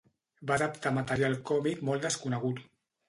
[0.51, 2.65] Va adaptar material còmic molt conegut.